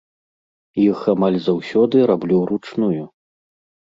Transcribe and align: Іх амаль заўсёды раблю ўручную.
Іх 0.83 0.99
амаль 1.13 1.37
заўсёды 1.47 1.97
раблю 2.13 2.39
ўручную. 2.39 3.03